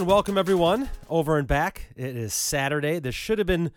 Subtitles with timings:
[0.00, 1.92] And welcome everyone over and back.
[1.94, 3.00] It is Saturday.
[3.00, 3.70] This should have been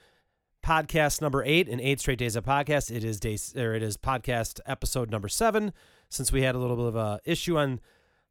[0.63, 2.95] podcast number eight in eight straight days of podcast.
[2.95, 5.73] It is day or it is podcast episode number seven
[6.07, 7.81] since we had a little bit of a issue on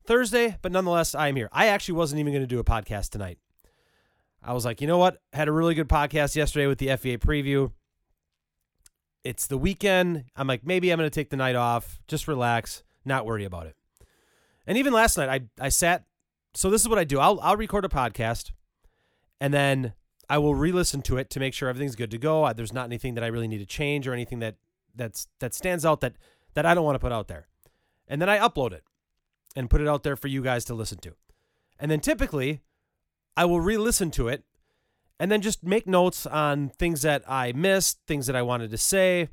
[0.07, 1.51] Thursday, but nonetheless, I am here.
[1.53, 3.37] I actually wasn't even going to do a podcast tonight.
[4.43, 5.21] I was like, you know what?
[5.35, 7.73] Had a really good podcast yesterday with the FVA preview.
[9.23, 10.25] It's the weekend.
[10.35, 13.67] I'm like, maybe I'm going to take the night off, just relax, not worry about
[13.67, 13.77] it.
[14.67, 16.05] And even last night, I I sat
[16.55, 17.19] so this is what I do.
[17.19, 18.53] I'll I'll record a podcast,
[19.41, 19.95] and then
[20.29, 22.53] I will re-listen to it to make sure everything's good to go.
[22.53, 24.57] There's not anything that I really need to change or anything that
[24.95, 26.15] that's that stands out that
[26.55, 27.47] that I don't want to put out there.
[28.09, 28.85] And then I upload it
[29.57, 31.15] and put it out there for you guys to listen to.
[31.79, 32.61] And then typically,
[33.37, 34.45] I will re-listen to it
[35.19, 38.79] and then just make notes on things that I missed, things that I wanted to
[38.79, 39.29] say,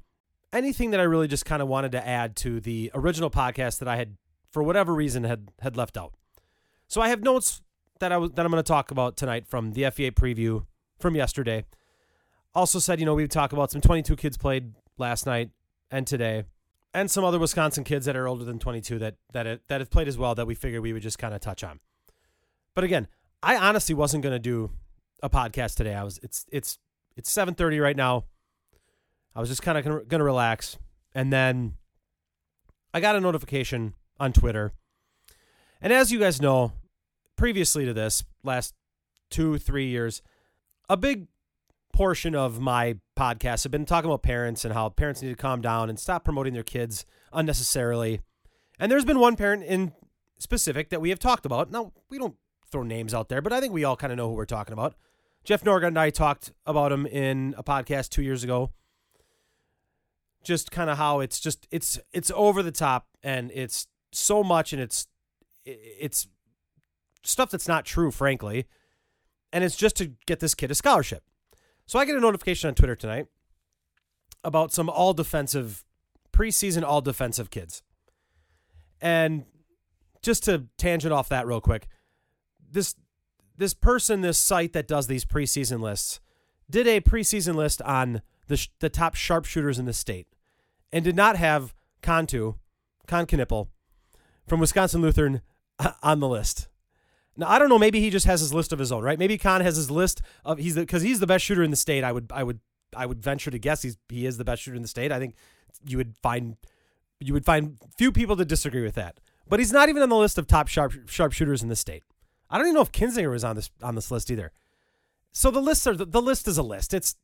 [0.54, 3.88] anything that I really just kind of wanted to add to the original podcast that
[3.88, 4.18] I had
[4.52, 6.14] for whatever reason had had left out.
[6.90, 7.62] So I have notes
[8.00, 10.66] that I was that I'm going to talk about tonight from the FVA preview
[11.00, 11.66] from yesterday.
[12.56, 15.52] Also said, you know, we talk about some 22 kids played last night
[15.92, 16.46] and today,
[16.92, 20.08] and some other Wisconsin kids that are older than 22 that that that have played
[20.08, 21.80] as well that we figured we would just kind of touch on.
[22.74, 23.08] But again,
[23.44, 24.72] I honestly wasn't going to do
[25.22, 25.94] a podcast today.
[25.94, 26.80] I was it's it's
[27.16, 28.26] it's 7:30 right now.
[29.36, 30.80] I was just kind of going to relax,
[31.14, 31.76] and then
[32.96, 34.74] I got a notification on Twitter.
[35.82, 36.74] And as you guys know,
[37.36, 38.74] previously to this, last
[39.30, 40.22] two, three years,
[40.90, 41.28] a big
[41.94, 45.62] portion of my podcast have been talking about parents and how parents need to calm
[45.62, 48.22] down and stop promoting their kids unnecessarily.
[48.80, 49.94] And there's been one parent in
[50.38, 51.72] specific that we have talked about.
[51.72, 52.36] Now, we don't
[52.72, 54.74] throw names out there, but I think we all kind of know who we're talking
[54.74, 54.96] about.
[55.44, 58.72] Jeff Norgard and I talked about him in a podcast two years ago.
[60.44, 64.72] Just kind of how it's just it's it's over the top and it's so much
[64.72, 65.08] and it's
[66.00, 66.28] it's
[67.24, 68.66] stuff that's not true, frankly.
[69.52, 71.24] And it's just to get this kid a scholarship.
[71.86, 73.28] So I get a notification on Twitter tonight
[74.44, 75.84] about some all defensive,
[76.32, 77.82] preseason all defensive kids.
[79.02, 79.46] And
[80.22, 81.88] just to tangent off that real quick,
[82.72, 82.96] this
[83.58, 86.22] this person, this site that does these preseason lists,
[86.70, 90.28] did a preseason list on the sh- the top sharpshooters in the state,
[90.92, 92.56] and did not have Contu,
[93.08, 93.68] Kon Knueppel,
[94.48, 95.42] from Wisconsin Lutheran
[96.04, 96.68] on the list.
[97.38, 97.80] Now I don't know.
[97.80, 99.18] Maybe he just has his list of his own, right?
[99.18, 102.04] Maybe Kon has his list of he's because he's the best shooter in the state.
[102.04, 102.60] I would I would
[102.96, 105.12] I would venture to guess he's he is the best shooter in the state.
[105.12, 105.36] I think
[105.86, 106.58] you would find
[107.20, 109.20] you would find few people to disagree with that.
[109.48, 112.04] But he's not even on the list of top sharp sharpshooters in the state.
[112.50, 114.52] I don't even know if Kinzinger was on this on this list either.
[115.32, 116.94] So the lists are the, the list is a list.
[116.94, 117.16] It's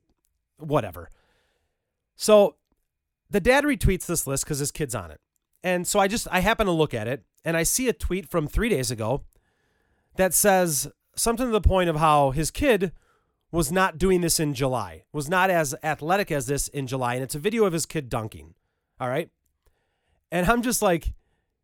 [0.57, 1.09] whatever.
[2.16, 2.55] So
[3.29, 5.19] the dad retweets this list because his kid's on it.
[5.65, 8.29] And so I just I happen to look at it and I see a tweet
[8.29, 9.23] from three days ago
[10.15, 12.91] that says something to the point of how his kid
[13.51, 17.15] was not doing this in July, was not as athletic as this in July.
[17.15, 18.53] And it's a video of his kid dunking.
[18.99, 19.31] All right.
[20.31, 21.13] And I'm just like,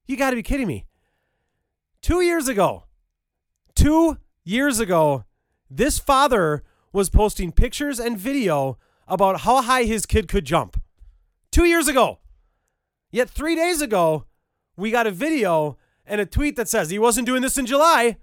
[0.07, 0.87] you got to be kidding me.
[2.01, 2.85] Two years ago,
[3.75, 5.25] two years ago,
[5.69, 10.81] this father was posting pictures and video about how high his kid could jump.
[11.51, 12.17] Two years ago.
[13.11, 14.25] Yet three days ago,
[14.77, 18.17] we got a video and a tweet that says he wasn't doing this in July.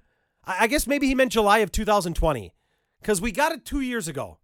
[0.44, 2.54] I guess maybe he meant July of 2020
[3.00, 4.38] because we got it two years ago.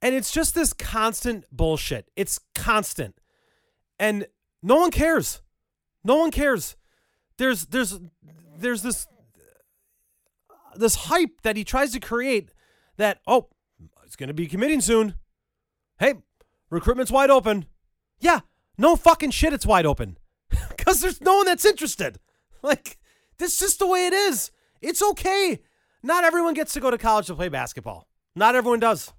[0.00, 2.10] And it's just this constant bullshit.
[2.16, 3.16] It's constant.
[3.98, 4.26] And
[4.62, 5.42] no one cares.
[6.02, 6.76] No one cares.
[7.36, 8.00] There's there's
[8.56, 9.06] there's this
[10.74, 12.50] this hype that he tries to create
[12.96, 13.48] that oh,
[14.04, 15.14] it's going to be committing soon.
[15.98, 16.14] Hey,
[16.70, 17.66] recruitment's wide open.
[18.18, 18.40] Yeah,
[18.82, 20.18] no fucking shit it's wide open
[20.50, 22.18] because there's no one that's interested.
[22.62, 22.98] Like,
[23.38, 24.50] this is just the way it is.
[24.80, 25.60] It's okay.
[26.02, 28.08] Not everyone gets to go to college to play basketball.
[28.34, 29.12] Not everyone does.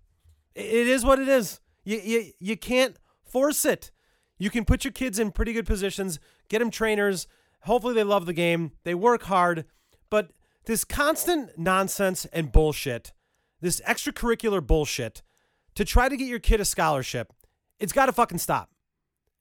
[0.54, 1.60] It is what it is.
[1.84, 3.92] You, you, you can't force it.
[4.38, 7.28] You can put your kids in pretty good positions, get them trainers.
[7.62, 9.66] Hopefully, they love the game, they work hard.
[10.10, 10.32] But
[10.66, 13.14] this constant nonsense and bullshit,
[13.62, 15.22] this extracurricular bullshit
[15.76, 17.32] to try to get your kid a scholarship,
[17.80, 18.73] it's got to fucking stop.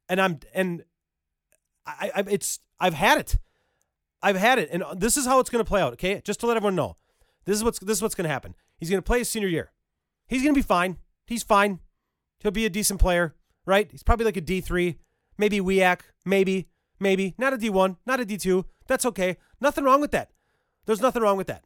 [0.09, 0.85] And I'm, and
[1.87, 3.37] I, I, it's I've had it.
[4.23, 5.95] I've had it, and this is how it's going to play out.
[5.95, 6.97] Okay, just to let everyone know,
[7.45, 8.55] this is what's this is what's going to happen.
[8.79, 9.73] He's going to play his senior year.
[10.29, 10.99] He's going to be fine.
[11.27, 11.81] He's fine.
[12.39, 13.35] He'll be a decent player,
[13.67, 13.91] right?
[13.91, 14.99] He's probably like a D three,
[15.39, 16.69] maybe WEAC, maybe,
[17.01, 18.67] maybe not a D one, not a D two.
[18.87, 19.39] That's okay.
[19.61, 20.31] Nothing wrong with that.
[20.87, 21.65] There's nothing wrong with that.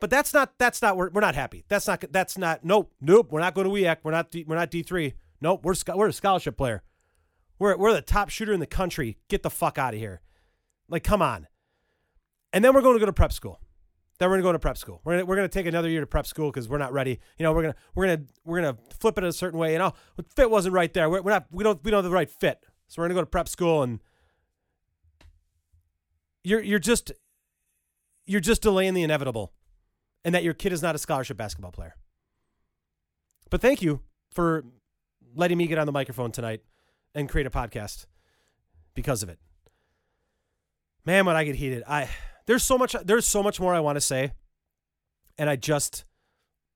[0.00, 1.64] But that's not that's not we're, we're not happy.
[1.68, 3.28] That's not that's not nope nope.
[3.30, 3.98] We're not going to WEAC.
[4.02, 5.14] We're not D, we're not D three.
[5.40, 5.64] Nope.
[5.64, 6.82] We're we're a scholarship player.
[7.60, 9.18] We're, we're the top shooter in the country.
[9.28, 10.22] Get the fuck out of here.
[10.88, 11.46] Like, come on.
[12.52, 13.60] And then we're going to go to prep school.
[14.18, 15.00] Then we're gonna go to prep school.
[15.02, 17.20] We're gonna we're gonna take another year to prep school because we're not ready.
[17.38, 19.72] You know, we're gonna we're gonna we're gonna flip it a certain way.
[19.72, 21.08] You oh, know, fit wasn't right there.
[21.08, 22.62] We're, we're not we don't we don't have the right fit.
[22.86, 23.98] So we're gonna go to prep school and
[26.44, 27.12] you're you're just
[28.26, 29.54] you're just delaying the inevitable,
[30.22, 31.96] and that your kid is not a scholarship basketball player.
[33.48, 34.02] But thank you
[34.34, 34.66] for
[35.34, 36.60] letting me get on the microphone tonight
[37.14, 38.06] and create a podcast
[38.94, 39.38] because of it.
[41.04, 42.08] Man, when I get heated, I
[42.46, 44.32] there's so much there's so much more I want to say,
[45.38, 46.04] and I just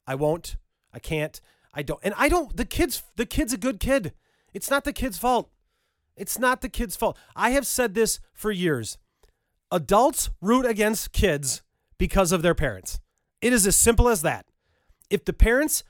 [0.07, 0.57] I won't,
[0.93, 1.41] I can't,
[1.73, 2.57] I don't, and I don't.
[2.57, 4.13] The kid's the kid's a good kid.
[4.53, 5.51] It's not the kid's fault.
[6.17, 7.19] It's not the kid's fault.
[7.35, 8.99] I have said this for years.
[9.71, 11.63] Adults root against kids
[11.99, 13.01] because of their parents.
[13.41, 14.47] It is as simple as that.
[15.11, 15.83] If the parents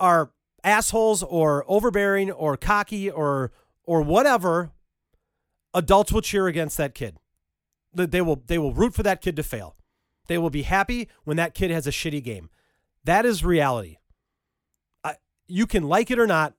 [0.00, 0.32] are
[0.64, 3.52] assholes or overbearing or cocky or
[3.86, 4.72] or whatever,
[5.72, 7.16] adults will cheer against that kid.
[7.94, 9.76] They will they will root for that kid to fail.
[10.26, 12.50] They will be happy when that kid has a shitty game.
[13.04, 13.98] That is reality.
[15.04, 15.14] I,
[15.46, 16.54] you can like it or not,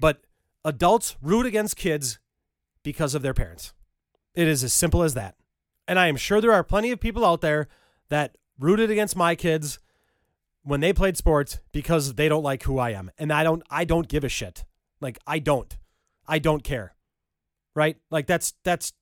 [0.00, 0.22] but
[0.64, 2.18] adults root against kids
[2.82, 3.74] because of their parents.
[4.34, 5.36] It is as simple as that.
[5.86, 7.68] And I am sure there are plenty of people out there
[8.08, 9.78] that rooted against my kids
[10.62, 13.10] when they played sports because they don't like who I am.
[13.18, 14.64] And I don't I don't give a shit.
[15.00, 15.76] Like I don't.
[16.28, 16.94] I don't care.
[17.74, 17.96] Right?
[18.10, 18.92] Like that's that's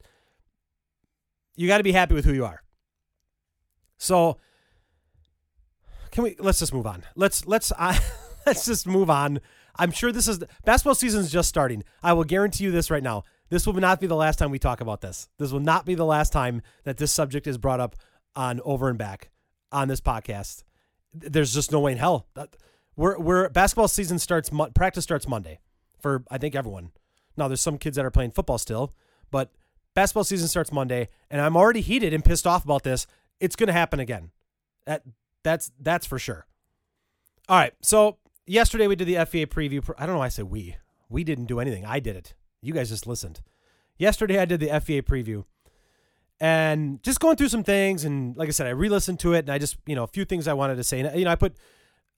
[1.56, 2.62] you got to be happy with who you are.
[3.98, 4.38] So
[6.10, 7.04] can we let's just move on.
[7.14, 7.98] Let's let's uh,
[8.46, 9.40] let's just move on.
[9.76, 11.84] I'm sure this is basketball season is just starting.
[12.02, 13.24] I will guarantee you this right now.
[13.50, 15.28] This will not be the last time we talk about this.
[15.38, 17.94] This will not be the last time that this subject is brought up
[18.34, 19.30] on over and back
[19.70, 20.64] on this podcast
[21.14, 22.56] there's just no way in hell that
[22.96, 25.60] we're we're basketball season starts practice starts Monday
[26.00, 26.90] for I think everyone.
[27.36, 28.92] Now there's some kids that are playing football still,
[29.30, 29.52] but
[29.94, 33.06] basketball season starts Monday, and I'm already heated and pissed off about this.
[33.40, 34.30] It's going to happen again.
[34.86, 35.02] That
[35.42, 36.46] that's that's for sure.
[37.48, 39.88] All right, so yesterday we did the FVA preview.
[39.98, 40.76] I don't know why I say we.
[41.08, 41.84] We didn't do anything.
[41.84, 42.34] I did it.
[42.62, 43.40] You guys just listened.
[43.98, 45.44] Yesterday I did the FVA preview
[46.40, 49.50] and just going through some things and like i said i re-listened to it and
[49.50, 51.36] i just you know a few things i wanted to say and you know i
[51.36, 51.54] put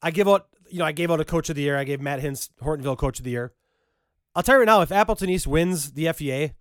[0.03, 2.01] i give out you know i gave out a coach of the year i gave
[2.01, 3.53] matt hintz hortonville coach of the year
[4.37, 6.55] i'll tell you right now if appleton east wins the FVA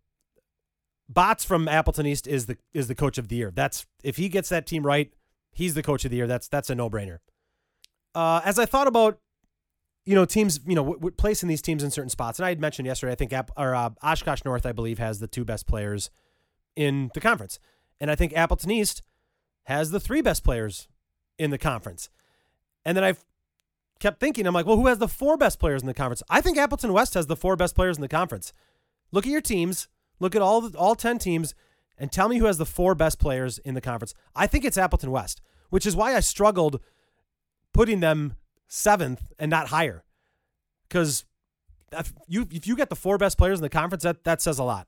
[1.07, 4.27] bots from appleton east is the is the coach of the year that's if he
[4.27, 5.13] gets that team right
[5.51, 7.19] he's the coach of the year that's that's a no-brainer
[8.15, 9.19] uh, as i thought about
[10.05, 12.49] you know teams you know w- w- placing these teams in certain spots and i
[12.49, 15.45] had mentioned yesterday i think App, or uh, oshkosh north i believe has the two
[15.45, 16.09] best players
[16.75, 17.59] in the conference.
[17.99, 19.01] And I think Appleton East
[19.63, 20.87] has the three best players
[21.37, 22.09] in the conference.
[22.83, 23.25] And then I've
[23.99, 26.23] kept thinking, I'm like, well, who has the four best players in the conference?
[26.29, 28.53] I think Appleton West has the four best players in the conference.
[29.11, 29.87] Look at your teams,
[30.19, 31.55] look at all the, all 10 teams,
[31.97, 34.13] and tell me who has the four best players in the conference.
[34.35, 36.81] I think it's Appleton West, which is why I struggled
[37.73, 38.35] putting them
[38.67, 40.03] seventh and not higher.
[40.87, 41.25] Because
[41.91, 44.59] if you if you get the four best players in the conference, that that says
[44.59, 44.87] a lot.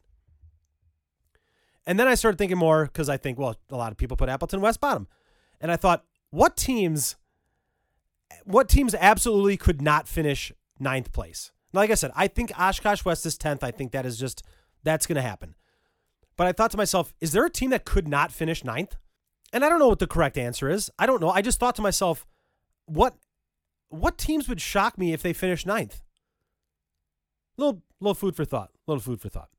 [1.86, 4.28] And then I started thinking more because I think, well, a lot of people put
[4.28, 5.08] Appleton West bottom.
[5.62, 7.16] And I thought, what teams
[8.44, 11.52] what teams absolutely could not finish ninth place?
[11.74, 13.64] Like I said, I think Oshkosh West is 10th.
[13.64, 14.44] I think that is just
[14.84, 15.56] that's gonna happen.
[16.38, 18.96] But I thought to myself, is there a team that could not finish ninth?
[19.52, 20.90] And I don't know what the correct answer is.
[21.00, 21.30] I don't know.
[21.30, 22.26] I just thought to myself,
[22.86, 23.16] what
[23.90, 26.02] what teams would shock me if they finished ninth?
[27.58, 28.72] Little little food for thought.
[28.86, 29.50] Little food for thought.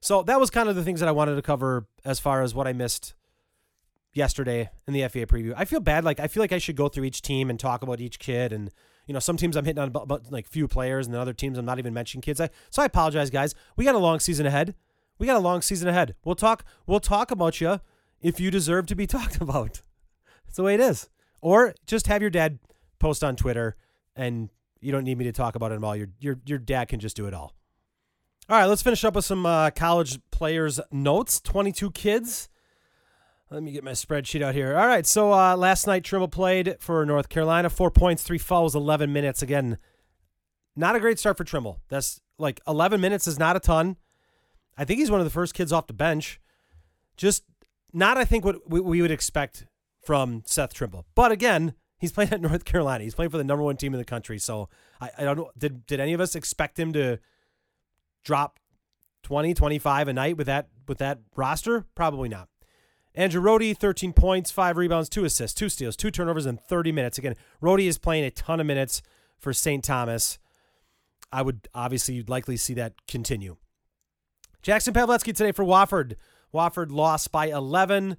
[0.00, 2.54] So that was kind of the things that I wanted to cover as far as
[2.54, 3.14] what I missed
[4.18, 5.54] yesterday in the FVA preview.
[5.56, 6.04] I feel bad.
[6.04, 8.52] Like I feel like I should go through each team and talk about each kid.
[8.52, 8.70] And
[9.06, 11.56] you know, some teams I'm hitting on about like few players, and then other teams
[11.56, 12.40] I'm not even mentioning kids.
[12.40, 13.54] I, so I apologize, guys.
[13.76, 14.74] We got a long season ahead.
[15.18, 16.14] We got a long season ahead.
[16.24, 16.64] We'll talk.
[16.86, 17.80] We'll talk about you
[18.20, 19.80] if you deserve to be talked about.
[20.44, 21.08] That's the way it is.
[21.40, 22.58] Or just have your dad
[22.98, 23.76] post on Twitter,
[24.14, 25.96] and you don't need me to talk about it all.
[25.96, 27.54] Your your your dad can just do it all.
[28.50, 31.38] All right, let's finish up with some uh, college players' notes.
[31.40, 32.48] 22 kids.
[33.50, 34.76] Let me get my spreadsheet out here.
[34.76, 37.70] All right, so uh, last night Trimble played for North Carolina.
[37.70, 39.42] Four points, three fouls, 11 minutes.
[39.42, 39.78] Again,
[40.76, 41.80] not a great start for Trimble.
[41.88, 43.96] That's like 11 minutes is not a ton.
[44.76, 46.40] I think he's one of the first kids off the bench.
[47.16, 47.44] Just
[47.92, 49.66] not, I think, what we would expect
[50.04, 51.06] from Seth Trimble.
[51.14, 53.02] But again, he's playing at North Carolina.
[53.02, 54.38] He's playing for the number one team in the country.
[54.38, 54.68] So
[55.00, 55.50] I, I don't know.
[55.56, 57.18] Did, did any of us expect him to–
[58.28, 58.58] drop
[59.22, 61.86] 20, 25 a night with that with that roster?
[61.94, 62.48] Probably not.
[63.18, 67.18] Andrew Rohde, 13 points, five rebounds, two assists, two steals, two turnovers in 30 minutes.
[67.18, 69.02] Again, Rohde is playing a ton of minutes
[69.36, 69.82] for St.
[69.82, 70.38] Thomas.
[71.32, 73.56] I would obviously likely see that continue.
[74.62, 76.14] Jackson Paveletzke today for Wofford.
[76.54, 78.16] Wofford lost by 11.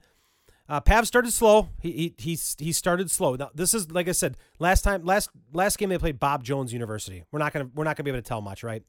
[0.68, 1.70] Uh, Pav started slow.
[1.82, 3.36] He, he he he started slow.
[3.36, 6.72] Now this is like I said last time last last game they played Bob Jones
[6.74, 7.24] University.
[7.32, 8.84] We're not gonna we're not gonna be able to tell much, right?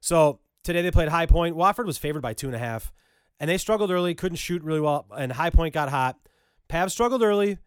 [0.00, 1.54] So today they played High Point.
[1.54, 2.92] Wofford was favored by two and a half,
[3.40, 6.18] and they struggled early, couldn't shoot really well, and High Point got hot.
[6.68, 7.58] Pav struggled early,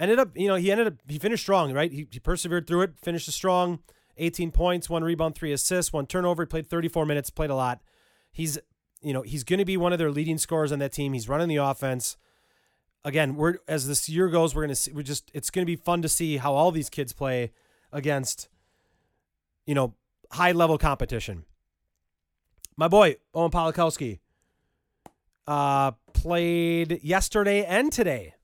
[0.00, 1.92] ended up you know he ended up he finished strong, right?
[1.92, 3.80] He, he persevered through it, finished strong.
[4.18, 6.42] 18 points, one rebound, three assists, one turnover.
[6.42, 7.80] He played 34 minutes, played a lot.
[8.30, 8.58] He's
[9.00, 11.14] you know he's going to be one of their leading scorers on that team.
[11.14, 12.16] He's running the offense
[13.04, 14.92] again, we're as this year goes, we're gonna see.
[14.92, 17.52] We're just it's gonna be fun to see how all these kids play
[17.92, 18.48] against,
[19.66, 19.94] you know,
[20.32, 21.44] high level competition.
[22.76, 24.20] My boy Owen Polakowski
[25.46, 28.34] uh, played yesterday and today,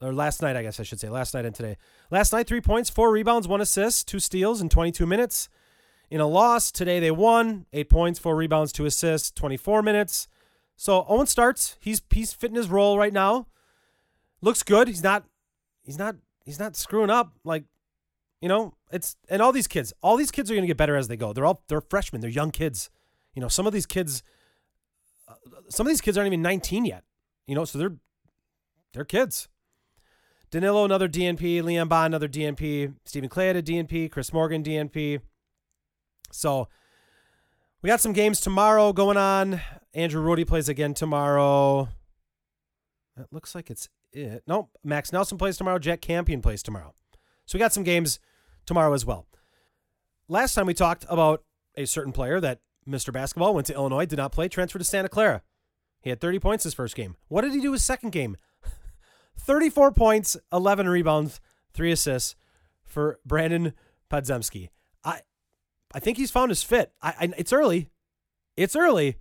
[0.00, 1.76] or last night, I guess I should say, last night and today.
[2.10, 5.48] Last night, three points, four rebounds, one assist, two steals in 22 minutes.
[6.10, 10.28] In a loss, today they won, eight points, four rebounds, two assists, 24 minutes.
[10.76, 11.76] So Owen starts.
[11.80, 13.48] He's he's fitting his role right now.
[14.40, 14.86] Looks good.
[14.86, 15.24] He's not
[15.82, 17.32] he's not he's not screwing up.
[17.44, 17.64] Like,
[18.40, 21.08] you know, it's and all these kids, all these kids are gonna get better as
[21.08, 21.32] they go.
[21.32, 22.20] They're all they're freshmen.
[22.20, 22.90] They're young kids.
[23.34, 24.22] You know, some of these kids,
[25.28, 25.34] Uh,
[25.68, 27.04] some of these kids aren't even 19 yet.
[27.46, 27.96] You know, so they're
[28.92, 29.48] they're kids.
[30.50, 31.62] Danilo, another DNP.
[31.62, 32.94] Liam Bond, another DNP.
[33.04, 34.10] Stephen Clay had a DNP.
[34.10, 35.20] Chris Morgan, DNP.
[36.30, 36.68] So
[37.82, 39.60] we got some games tomorrow going on.
[39.94, 41.88] Andrew Rohde plays again tomorrow.
[43.16, 44.42] That looks like it's it.
[44.46, 45.78] No, Max Nelson plays tomorrow.
[45.78, 46.94] Jack Campion plays tomorrow.
[47.46, 48.20] So we got some games
[48.66, 49.26] tomorrow as well.
[50.28, 51.42] Last time we talked about
[51.76, 53.12] a certain player that Mr.
[53.12, 55.42] Basketball went to Illinois, did not play, transferred to Santa Clara.
[56.00, 57.16] He had 30 points his first game.
[57.28, 58.36] What did he do his second game?
[59.38, 61.40] 34 points, 11 rebounds,
[61.72, 62.34] three assists
[62.84, 63.74] for Brandon
[64.10, 64.70] Podziemski.
[65.04, 65.20] I
[65.94, 66.92] I think he's found his fit.
[67.02, 67.90] I, I it's early.
[68.56, 69.18] It's early,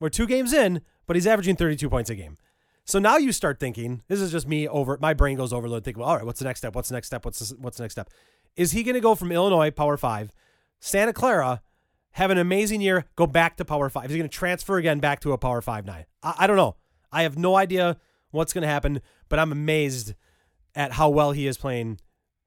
[0.00, 2.38] we're two games in, but he's averaging 32 points a game.
[2.86, 6.00] So now you start thinking, this is just me over, my brain goes overload, thinking,
[6.00, 6.74] well, all right, what's the next step?
[6.74, 7.24] What's the next step?
[7.24, 8.08] What's the, what's the next step?
[8.56, 10.32] Is he going to go from Illinois, Power Five,
[10.80, 11.60] Santa Clara,
[12.18, 14.06] have an amazing year, go back to Power Five?
[14.06, 16.04] Is he going to transfer again back to a Power Five nine?
[16.22, 16.76] I, I don't know.
[17.12, 17.96] I have no idea
[18.32, 20.14] what's going to happen, but I'm amazed
[20.74, 22.00] at how well he is playing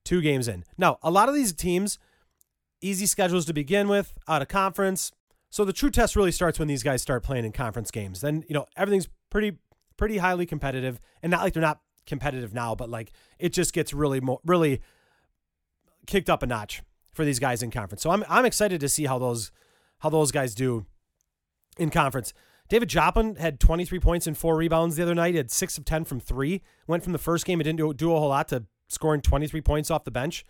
[0.04, 0.66] two games in.
[0.78, 1.98] Now, a lot of these teams,
[2.82, 5.12] easy schedules to begin with, out of conference,
[5.50, 8.22] so the true test really starts when these guys start playing in conference games.
[8.22, 9.58] Then, you know, everything's pretty
[9.98, 13.94] pretty highly competitive and not like they're not competitive now, but like it just gets
[13.94, 14.82] really more really
[16.08, 16.82] kicked up a notch
[17.14, 18.02] for these guys in conference.
[18.02, 19.52] So I'm I'm excited to see how those
[20.00, 20.86] how those guys do
[21.78, 22.34] in conference.
[22.70, 25.34] David Joplin had 23 points and four rebounds the other night.
[25.34, 26.62] He had six of 10 from three.
[26.88, 29.60] Went from the first game and didn't do, do a whole lot to scoring 23
[29.60, 30.46] points off the bench.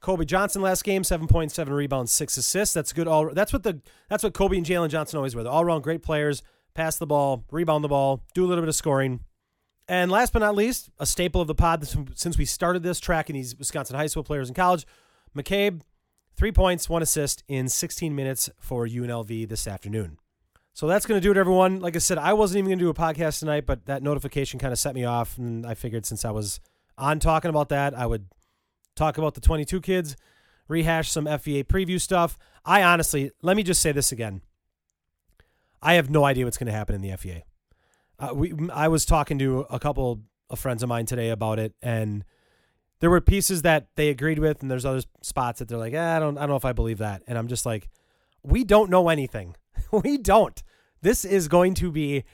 [0.00, 2.74] Kobe Johnson last game, seven point seven rebounds, six assists.
[2.74, 3.06] That's good.
[3.06, 5.42] All that's what the that's what Kobe and Jalen Johnson always were.
[5.42, 6.42] They're all around great players.
[6.74, 9.20] Pass the ball, rebound the ball, do a little bit of scoring.
[9.88, 13.34] And last but not least, a staple of the pod since we started this tracking
[13.34, 14.86] these Wisconsin high school players in college,
[15.36, 15.82] McCabe,
[16.36, 20.18] three points, one assist in 16 minutes for UNLV this afternoon.
[20.72, 21.80] So that's going to do it, everyone.
[21.80, 24.58] Like I said, I wasn't even going to do a podcast tonight, but that notification
[24.58, 26.60] kind of set me off, and I figured since I was
[26.96, 28.26] on talking about that, I would
[28.94, 30.16] talk about the 22 kids,
[30.68, 32.38] rehash some FVA preview stuff.
[32.64, 34.42] I honestly, let me just say this again.
[35.82, 37.42] I have no idea what's going to happen in the FVA.
[38.18, 41.74] Uh, we, I was talking to a couple of friends of mine today about it,
[41.82, 42.24] and
[43.00, 46.16] there were pieces that they agreed with, and there's other spots that they're like, eh,
[46.16, 47.22] I don't, I don't know if I believe that.
[47.26, 47.88] And I'm just like,
[48.42, 49.56] we don't know anything.
[49.90, 50.62] we don't.
[51.02, 52.24] This is going to be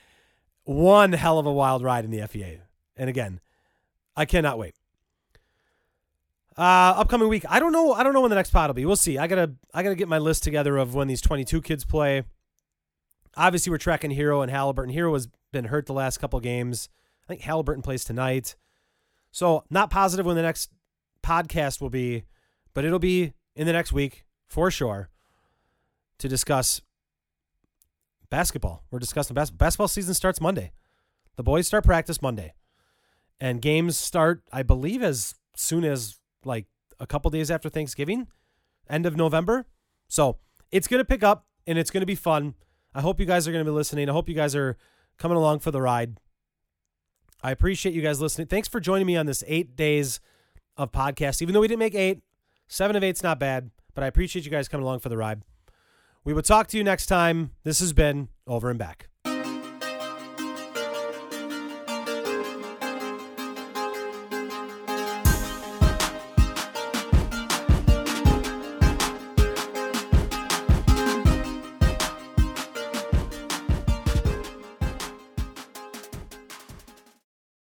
[0.65, 2.61] one hell of a wild ride in the FVA.
[2.97, 3.41] And again,
[4.17, 4.75] I cannot wait.
[6.59, 7.45] Uh, upcoming week.
[7.49, 7.93] I don't know.
[7.93, 8.87] I don't know when the next pod will be.
[8.87, 9.19] We'll see.
[9.19, 9.53] I gotta.
[9.75, 12.23] I gotta get my list together of when these 22 kids play.
[13.37, 14.95] Obviously, we're tracking Herro and Haliburton.
[14.95, 16.89] Herro has been hurt the last couple games.
[17.25, 18.57] I think Haliburton plays tonight.
[19.37, 20.71] So not positive when the next
[21.23, 22.25] podcast will be,
[22.73, 25.11] but it'll be in the next week for sure
[26.17, 26.81] to discuss
[28.31, 28.85] basketball.
[28.91, 30.73] We're discussing bas- basketball season starts Monday.
[31.37, 32.55] The boys start practice Monday,
[33.39, 36.65] and games start, I believe, as soon as like
[36.99, 38.29] a couple days after Thanksgiving,
[38.89, 39.67] end of November.
[40.09, 40.39] So
[40.73, 42.55] it's going to pick up and it's going to be fun.
[42.95, 44.09] I hope you guys are going to be listening.
[44.09, 44.79] I hope you guys are
[45.19, 46.21] coming along for the ride.
[47.43, 48.47] I appreciate you guys listening.
[48.47, 50.21] Thanks for joining me on this eight days
[50.77, 51.43] of podcast.
[51.43, 52.23] Even though we didn't make eight,
[52.69, 55.43] seven of eight's not bad, but I appreciate you guys coming along for the ride.
[56.25, 57.53] We will talk to you next time.
[57.63, 59.09] This has been Over and Back.